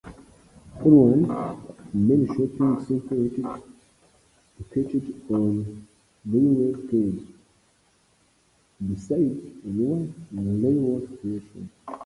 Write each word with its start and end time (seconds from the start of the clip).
Allawah's 0.77 1.53
main 2.05 2.23
shopping 2.33 2.71
centre 2.85 3.19
is 3.27 3.37
located 4.61 5.05
on 5.29 5.51
Railway 6.31 6.71
Parade, 6.87 7.23
beside 8.87 9.37
Allawah 9.67 10.03
railway 10.63 11.05
station. 11.15 11.69